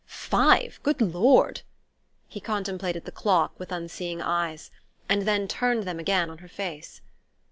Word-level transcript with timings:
Five? 0.07 0.79
Good 0.81 0.99
Lord!" 0.99 1.61
He 2.27 2.39
contemplated 2.39 3.05
the 3.05 3.11
clock 3.11 3.53
with 3.59 3.71
unseeing 3.71 4.19
eyes, 4.19 4.71
and 5.07 5.27
then 5.27 5.47
turned 5.47 5.83
them 5.83 5.99
again 5.99 6.27
on 6.31 6.39
her 6.39 6.47
face. 6.49 7.01